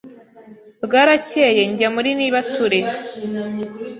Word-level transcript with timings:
bwaracyeye 0.85 1.61
njya 1.71 1.87
muri 1.95 2.09
nibature, 2.17 2.79